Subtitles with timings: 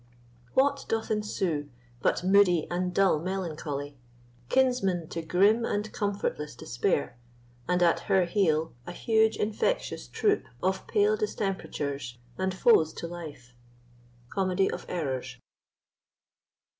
[0.55, 1.69] What doth ensue
[2.01, 3.99] But moody and dull melancholy,
[4.49, 7.19] Kinsman to grim and comfortless despair,
[7.67, 13.53] And at her heel, a huge infectious troop Of pale distemperatures, and foes to life?
[14.29, 15.37] Comedy of Errors.